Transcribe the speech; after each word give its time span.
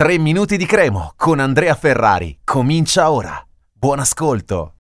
3 0.00 0.16
minuti 0.16 0.56
di 0.56 0.64
cremo 0.64 1.12
con 1.14 1.40
Andrea 1.40 1.74
Ferrari. 1.74 2.38
Comincia 2.42 3.10
ora. 3.10 3.38
Buon 3.70 3.98
ascolto. 3.98 4.76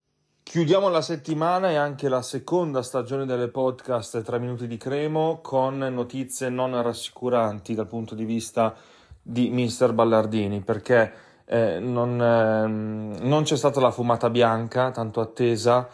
Chiudiamo 0.42 0.90
la 0.90 1.00
settimana 1.00 1.70
e 1.70 1.76
anche 1.76 2.10
la 2.10 2.20
seconda 2.20 2.82
stagione 2.82 3.24
delle 3.24 3.48
podcast 3.48 4.20
3 4.20 4.38
minuti 4.38 4.66
di 4.66 4.76
cremo 4.76 5.38
con 5.40 5.78
notizie 5.78 6.50
non 6.50 6.82
rassicuranti 6.82 7.74
dal 7.74 7.86
punto 7.86 8.14
di 8.14 8.26
vista 8.26 8.74
di 9.22 9.48
Mister 9.48 9.94
Ballardini 9.94 10.60
perché 10.60 11.10
eh, 11.46 11.78
non, 11.80 12.20
eh, 12.20 13.22
non 13.24 13.42
c'è 13.44 13.56
stata 13.56 13.80
la 13.80 13.92
fumata 13.92 14.28
bianca 14.28 14.90
tanto 14.90 15.22
attesa 15.22 15.88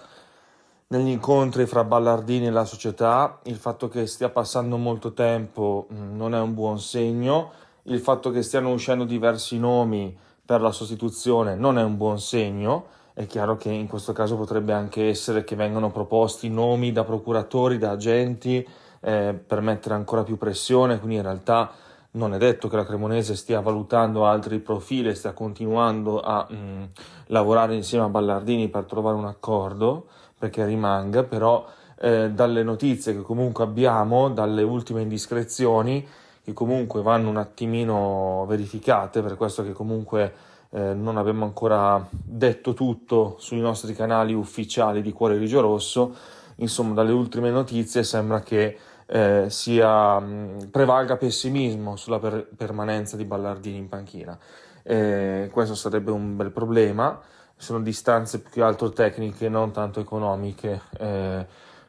negli 0.88 1.10
incontri 1.10 1.66
fra 1.66 1.84
Ballardini 1.84 2.46
e 2.46 2.50
la 2.50 2.64
società, 2.64 3.38
il 3.44 3.54
fatto 3.54 3.86
che 3.86 4.08
stia 4.08 4.30
passando 4.30 4.78
molto 4.78 5.12
tempo 5.12 5.86
mm, 5.92 6.16
non 6.16 6.34
è 6.34 6.40
un 6.40 6.54
buon 6.54 6.80
segno 6.80 7.62
il 7.84 7.98
fatto 7.98 8.30
che 8.30 8.42
stiano 8.42 8.72
uscendo 8.72 9.04
diversi 9.04 9.58
nomi 9.58 10.16
per 10.44 10.60
la 10.60 10.70
sostituzione 10.70 11.54
non 11.54 11.78
è 11.78 11.82
un 11.82 11.96
buon 11.96 12.20
segno. 12.20 12.86
È 13.14 13.26
chiaro 13.26 13.56
che 13.56 13.70
in 13.70 13.88
questo 13.88 14.12
caso 14.12 14.36
potrebbe 14.36 14.72
anche 14.72 15.08
essere 15.08 15.44
che 15.44 15.56
vengano 15.56 15.90
proposti 15.90 16.48
nomi 16.48 16.92
da 16.92 17.04
procuratori, 17.04 17.78
da 17.78 17.90
agenti 17.90 18.66
eh, 19.00 19.34
per 19.34 19.60
mettere 19.60 19.94
ancora 19.94 20.22
più 20.22 20.38
pressione, 20.38 20.98
quindi 20.98 21.16
in 21.16 21.22
realtà 21.22 21.70
non 22.12 22.34
è 22.34 22.38
detto 22.38 22.68
che 22.68 22.76
la 22.76 22.84
Cremonese 22.84 23.34
stia 23.36 23.60
valutando 23.60 24.26
altri 24.26 24.58
profili 24.58 25.08
e 25.08 25.14
stia 25.14 25.32
continuando 25.32 26.20
a 26.20 26.46
mh, 26.48 26.54
mm, 26.54 26.82
lavorare 27.26 27.74
insieme 27.74 28.04
a 28.04 28.08
Ballardini 28.08 28.68
per 28.68 28.84
trovare 28.84 29.16
un 29.16 29.24
accordo 29.26 30.06
perché 30.38 30.64
rimanga, 30.64 31.22
però 31.22 31.66
eh, 32.00 32.30
dalle 32.30 32.62
notizie 32.62 33.14
che 33.14 33.22
comunque 33.22 33.64
abbiamo, 33.64 34.28
dalle 34.28 34.62
ultime 34.62 35.02
indiscrezioni, 35.02 36.06
che 36.44 36.52
comunque 36.52 37.02
vanno 37.02 37.28
un 37.28 37.36
attimino 37.36 38.44
verificate, 38.48 39.22
per 39.22 39.36
questo 39.36 39.62
che 39.62 39.72
comunque 39.72 40.32
eh, 40.70 40.94
non 40.94 41.16
abbiamo 41.16 41.44
ancora 41.44 42.04
detto 42.10 42.74
tutto 42.74 43.36
sui 43.38 43.60
nostri 43.60 43.94
canali 43.94 44.32
ufficiali 44.32 45.02
di 45.02 45.12
Cuore 45.12 45.38
Rigio 45.38 45.60
Rosso. 45.60 46.14
Insomma, 46.56 46.94
dalle 46.94 47.12
ultime 47.12 47.50
notizie 47.50 48.02
sembra 48.02 48.40
che 48.40 48.76
eh, 49.06 49.46
sia, 49.48 50.18
mh, 50.18 50.68
prevalga 50.70 51.16
pessimismo 51.16 51.96
sulla 51.96 52.18
per- 52.18 52.48
permanenza 52.56 53.16
di 53.16 53.24
Ballardini 53.24 53.76
in 53.76 53.88
panchina. 53.88 54.38
Eh, 54.82 55.48
questo 55.52 55.74
sarebbe 55.74 56.10
un 56.10 56.36
bel 56.36 56.50
problema. 56.50 57.20
Sono 57.56 57.80
distanze 57.80 58.40
più 58.40 58.50
che 58.50 58.62
altro 58.62 58.90
tecniche, 58.90 59.48
non 59.48 59.70
tanto 59.70 60.00
economiche, 60.00 60.80
eh, 60.98 61.46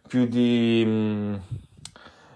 più 0.08 0.28
di. 0.28 0.84
Mh, 0.86 1.40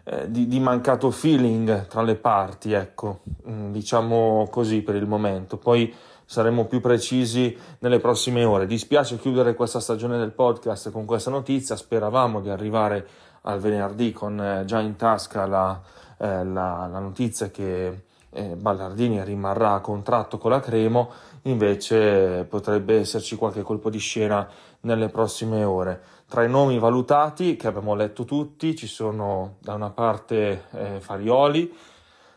eh, 0.10 0.32
di, 0.32 0.48
di, 0.48 0.62
mancato 0.62 1.12
feeling 1.12 1.86
tra 1.88 2.02
le 2.02 2.16
parti, 2.16 2.72
ecco, 2.72 3.20
mm, 3.50 3.74
diciamo 3.74 4.48
così 4.50 4.82
per 4.82 4.96
il 4.96 5.06
momento. 5.06 5.58
Poi 5.58 5.94
saremo 6.24 6.64
più 6.64 6.80
precisi 6.80 7.54
nelle 7.80 8.00
prossime 8.00 8.46
ore. 8.46 8.68
Dispiace 8.68 9.18
chiudere 9.18 9.54
questa 9.54 9.82
stagione 9.82 10.18
del 10.18 10.32
podcast 10.32 10.92
con 10.92 11.04
questa 11.04 11.30
notizia, 11.30 11.76
speravamo 11.76 12.40
di 12.40 12.50
arrivare 12.50 13.06
al 13.42 13.60
venerdì 13.60 14.14
con 14.14 14.40
eh, 14.40 14.64
già 14.64 14.80
in 14.80 14.96
tasca 14.96 15.46
la, 15.46 15.82
eh, 16.20 16.46
la, 16.46 16.88
la 16.90 17.00
notizia 17.00 17.50
che 17.50 18.04
eh, 18.32 18.56
Ballardini 18.56 19.24
rimarrà 19.24 19.74
a 19.74 19.82
contratto 19.82 20.38
con 20.38 20.52
la 20.52 20.60
Cremo, 20.60 21.10
invece 21.44 22.46
potrebbe 22.50 23.00
esserci 23.00 23.36
qualche 23.36 23.62
colpo 23.62 23.90
di 23.90 24.00
scena 24.00 24.48
nelle 24.82 25.10
prossime 25.10 25.64
ore. 25.64 26.02
Tra 26.28 26.44
i 26.44 26.50
nomi 26.50 26.78
valutati, 26.78 27.56
che 27.56 27.68
abbiamo 27.68 27.96
letto 27.96 28.26
tutti, 28.26 28.76
ci 28.76 28.88
sono 28.88 29.56
da 29.60 29.74
una 29.74 29.90
parte 29.90 30.66
eh, 30.72 31.00
Farioli, 31.00 31.74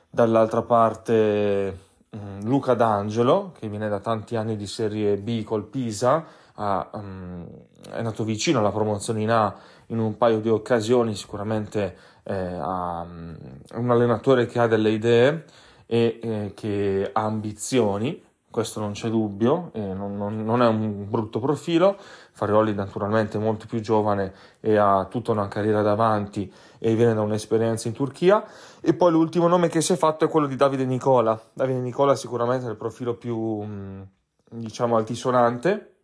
dall'altra 0.09 0.63
parte 0.63 1.79
mh, 2.11 2.17
mm, 2.17 2.41
Luca 2.43 2.75
D'Angelo, 2.75 3.53
che 3.59 3.69
viene 3.69 3.89
da 3.89 4.01
tanti 4.01 4.37
anni 4.37 4.57
di 4.57 4.67
Serie 4.67 5.17
B 5.17 5.43
col 5.43 5.65
Pisa, 5.65 6.25
ha, 6.55 6.91
um, 6.93 7.47
è 7.91 7.97
andato 7.99 8.23
vicino 8.23 8.59
alla 8.59 8.71
promozione 8.71 9.23
in 9.23 9.31
A 9.31 9.57
in 9.87 9.99
un 9.99 10.17
paio 10.17 10.41
di 10.41 10.49
occasioni, 10.49 11.15
sicuramente 11.15 11.97
eh, 12.23 12.55
um, 12.55 13.37
un 13.75 13.91
allenatore 13.91 14.47
che 14.47 14.59
ha 14.59 14.67
delle 14.67 14.91
idee 14.91 15.45
e 15.93 16.21
eh, 16.23 16.53
che 16.55 17.11
ha 17.12 17.25
ambizioni, 17.25 18.23
questo 18.49 18.78
non 18.78 18.93
c'è 18.93 19.09
dubbio, 19.09 19.71
eh, 19.73 19.81
non, 19.81 20.17
non, 20.17 20.45
non, 20.45 20.62
è 20.62 20.69
un 20.69 21.11
brutto 21.11 21.41
profilo. 21.41 21.97
Farioli 22.31 22.73
naturalmente 22.75 23.39
è 23.39 23.41
molto 23.41 23.67
più 23.67 23.81
giovane 23.81 24.33
e 24.61 24.77
ha 24.77 25.06
tutta 25.11 25.33
una 25.33 25.49
carriera 25.49 25.83
davanti 25.83 26.53
e 26.79 26.95
viene 26.95 27.12
da 27.12 27.23
un'esperienza 27.23 27.89
in 27.89 27.95
Turchia. 27.95 28.45
E 28.81 28.95
poi 28.95 29.11
l'ultimo 29.11 29.49
nome 29.49 29.67
che 29.67 29.81
si 29.81 29.93
è 29.93 29.97
fatto 29.97 30.25
è 30.25 30.29
quello 30.29 30.47
di 30.47 30.55
Davide 30.55 30.84
Nicola. 30.84 31.41
Davide 31.53 31.81
Nicola 31.81 32.15
sicuramente 32.15 32.67
è 32.67 32.71
il 32.71 32.77
profilo 32.77 33.15
più, 33.15 33.61
diciamo, 34.49 34.97
altisonante 34.97 35.95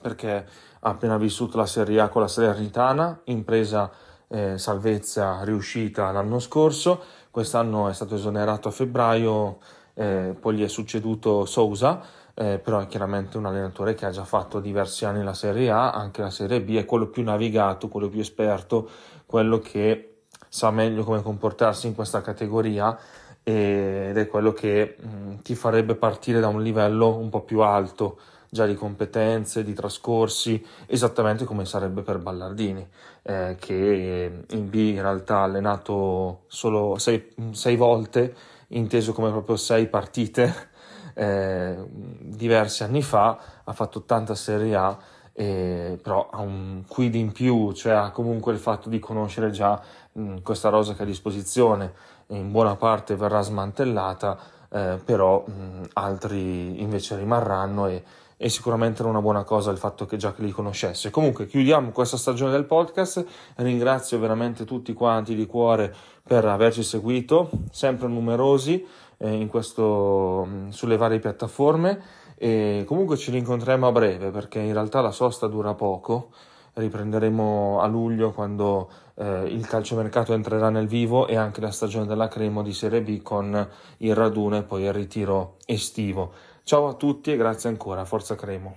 perché 0.00 0.46
ha 0.80 0.88
appena 0.88 1.16
vissuto 1.16 1.56
la 1.56 1.66
Serie 1.66 2.00
A 2.00 2.08
con 2.08 2.22
la 2.22 2.28
Salernitana, 2.28 3.20
impresa 3.24 3.88
eh, 4.32 4.56
salvezza 4.56 5.44
riuscita 5.44 6.10
l'anno 6.10 6.38
scorso, 6.38 7.02
quest'anno 7.32 7.88
è 7.88 7.94
stato 7.94 8.14
esonerato 8.14 8.68
a 8.68 8.70
febbraio 8.70 9.58
eh, 9.94 10.36
poi 10.38 10.56
gli 10.56 10.62
è 10.62 10.68
succeduto 10.68 11.44
Sousa, 11.44 12.00
eh, 12.34 12.58
però 12.58 12.78
è 12.80 12.86
chiaramente 12.86 13.36
un 13.36 13.46
allenatore 13.46 13.94
che 13.94 14.06
ha 14.06 14.10
già 14.10 14.24
fatto 14.24 14.60
diversi 14.60 15.04
anni 15.04 15.22
la 15.24 15.34
Serie 15.34 15.70
A, 15.70 15.92
anche 15.92 16.22
la 16.22 16.30
Serie 16.30 16.60
B, 16.60 16.76
è 16.76 16.84
quello 16.84 17.08
più 17.08 17.22
navigato, 17.22 17.88
quello 17.88 18.08
più 18.08 18.20
esperto, 18.20 18.88
quello 19.26 19.58
che 19.58 20.24
sa 20.48 20.70
meglio 20.70 21.04
come 21.04 21.22
comportarsi 21.22 21.86
in 21.86 21.94
questa 21.94 22.20
categoria 22.20 22.96
ed 23.42 24.16
è 24.16 24.26
quello 24.28 24.52
che 24.52 24.96
mh, 24.98 25.06
mm, 25.06 25.34
ti 25.42 25.54
farebbe 25.54 25.94
partire 25.94 26.38
da 26.40 26.48
un 26.48 26.62
livello 26.62 27.16
un 27.16 27.28
po' 27.28 27.42
più 27.42 27.60
alto 27.60 28.18
già 28.52 28.66
di 28.66 28.74
competenze, 28.74 29.64
di 29.64 29.72
trascorsi, 29.72 30.62
esattamente 30.84 31.46
come 31.46 31.64
sarebbe 31.64 32.02
per 32.02 32.18
Ballardini, 32.18 32.86
eh, 33.22 33.56
che 33.58 34.44
in 34.46 34.68
B 34.68 34.74
in 34.74 35.00
realtà 35.00 35.38
ha 35.38 35.44
allenato 35.44 36.42
solo 36.48 36.98
sei, 36.98 37.34
sei 37.52 37.76
volte 37.76 38.34
inteso 38.68 39.14
come 39.14 39.30
proprio 39.30 39.56
sei 39.56 39.86
partite 39.88 40.68
eh, 41.16 41.82
diversi 41.88 42.82
anni 42.82 43.00
fa, 43.00 43.62
ha 43.64 43.72
fatto 43.72 44.02
tanta 44.02 44.34
Serie 44.34 44.74
A, 44.74 44.98
eh, 45.34 45.98
però 46.02 46.28
ha 46.30 46.40
un 46.40 46.84
quid 46.86 47.14
in 47.14 47.32
più, 47.32 47.72
cioè 47.72 47.92
ha 47.92 48.10
comunque 48.10 48.52
il 48.52 48.58
fatto 48.58 48.88
di 48.88 48.98
conoscere 48.98 49.50
già 49.50 49.80
mh, 50.12 50.38
questa 50.42 50.68
rosa 50.68 50.94
che 50.94 51.02
ha 51.02 51.04
a 51.04 51.08
disposizione, 51.08 51.92
in 52.28 52.50
buona 52.50 52.76
parte 52.76 53.16
verrà 53.16 53.40
smantellata, 53.40 54.38
eh, 54.70 54.98
però 55.04 55.44
mh, 55.44 55.88
altri 55.94 56.80
invece 56.82 57.16
rimarranno 57.16 57.86
e, 57.86 58.02
e 58.36 58.48
sicuramente 58.48 59.00
era 59.00 59.10
una 59.10 59.20
buona 59.20 59.44
cosa 59.44 59.70
il 59.70 59.78
fatto 59.78 60.06
che 60.06 60.16
già 60.16 60.34
li 60.36 60.50
conoscesse. 60.50 61.10
Comunque 61.10 61.46
chiudiamo 61.46 61.90
questa 61.90 62.16
stagione 62.16 62.52
del 62.52 62.64
podcast, 62.64 63.24
ringrazio 63.56 64.18
veramente 64.18 64.64
tutti 64.64 64.92
quanti 64.92 65.34
di 65.34 65.46
cuore 65.46 65.94
per 66.22 66.44
averci 66.44 66.82
seguito, 66.82 67.50
sempre 67.70 68.08
numerosi 68.08 68.84
eh, 69.18 69.46
questo, 69.46 70.46
sulle 70.70 70.96
varie 70.96 71.20
piattaforme 71.20 72.20
e 72.42 72.82
comunque 72.88 73.16
ci 73.16 73.30
rincontreremo 73.30 73.86
a 73.86 73.92
breve 73.92 74.30
perché 74.30 74.58
in 74.58 74.72
realtà 74.72 75.00
la 75.00 75.12
sosta 75.12 75.46
dura 75.46 75.74
poco, 75.74 76.30
riprenderemo 76.72 77.78
a 77.80 77.86
luglio 77.86 78.32
quando 78.32 78.90
eh, 79.14 79.44
il 79.46 79.64
calciomercato 79.64 80.32
entrerà 80.32 80.68
nel 80.68 80.88
vivo 80.88 81.28
e 81.28 81.36
anche 81.36 81.60
la 81.60 81.70
stagione 81.70 82.04
della 82.04 82.26
Cremo 82.26 82.62
di 82.62 82.72
Serie 82.72 83.00
B 83.00 83.22
con 83.22 83.68
il 83.98 84.14
raduno 84.16 84.56
e 84.56 84.62
poi 84.64 84.82
il 84.82 84.92
ritiro 84.92 85.58
estivo. 85.66 86.32
Ciao 86.64 86.88
a 86.88 86.94
tutti 86.94 87.30
e 87.30 87.36
grazie 87.36 87.68
ancora, 87.68 88.04
Forza 88.04 88.34
Cremo. 88.34 88.76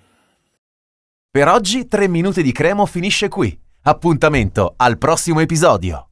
Per 1.31 1.47
oggi 1.47 1.87
3 1.87 2.07
minuti 2.07 2.43
di 2.43 2.51
Cremo 2.51 2.85
finisce 2.85 3.29
qui. 3.29 3.59
Appuntamento 3.81 4.75
al 4.77 4.99
prossimo 4.99 5.39
episodio. 5.39 6.03